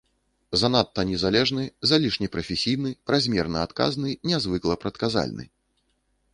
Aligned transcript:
Занадта 0.61 1.03
незалежны, 1.09 1.65
залішне 1.91 2.31
прафесійны, 2.37 2.95
празмерна 3.11 3.59
адказны, 3.67 4.09
нязвыкла 4.33 4.83
прадказальны. 4.85 5.45